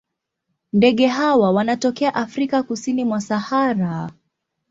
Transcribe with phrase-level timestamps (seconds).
[0.73, 4.11] Ndege hawa wanatokea Afrika kusini mwa Sahara.